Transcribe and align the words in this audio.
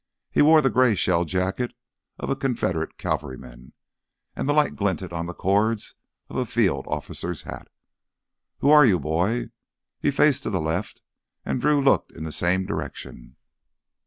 He 0.31 0.41
wore 0.41 0.61
the 0.61 0.71
gray 0.71 0.95
shell 0.95 1.25
jacket 1.25 1.73
of 2.17 2.31
a 2.31 2.35
Confederate 2.35 2.97
cavalryman, 2.97 3.73
and 4.35 4.49
the 4.49 4.53
light 4.53 4.75
glinted 4.75 5.13
on 5.13 5.27
the 5.27 5.33
cords 5.35 5.93
of 6.27 6.37
a 6.37 6.45
field 6.47 6.87
officer's 6.87 7.43
hat. 7.43 7.67
"Who 8.61 8.71
are 8.71 8.83
you, 8.83 8.99
boy?" 8.99 9.51
He 9.99 10.09
faced 10.09 10.41
to 10.41 10.49
the 10.49 10.59
left 10.59 11.03
and 11.45 11.61
Drew 11.61 11.79
looked 11.83 12.11
in 12.13 12.23
the 12.23 12.31
same 12.31 12.65
direction. 12.65 13.35